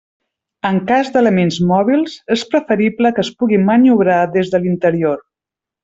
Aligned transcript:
En 0.69 0.77
cas 0.91 1.11
d'elements 1.17 1.59
mòbils 1.73 2.15
és 2.37 2.45
preferible 2.55 3.13
que 3.19 3.25
es 3.27 3.33
puguin 3.43 3.71
maniobrar 3.71 4.19
des 4.39 4.51
de 4.57 4.65
l'interior. 4.67 5.27